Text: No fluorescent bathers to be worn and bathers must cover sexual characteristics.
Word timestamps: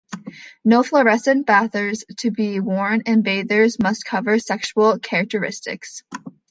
No 0.65 0.81
fluorescent 0.81 1.45
bathers 1.45 2.03
to 2.21 2.31
be 2.31 2.59
worn 2.59 3.03
and 3.05 3.23
bathers 3.23 3.77
must 3.77 4.03
cover 4.03 4.39
sexual 4.39 4.97
characteristics. 4.97 6.01